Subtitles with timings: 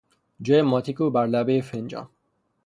[0.41, 2.09] جای ماتیک او بر لبهی فنجان